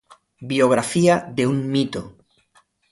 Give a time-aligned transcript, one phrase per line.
[0.51, 2.01] Biografía de un mito.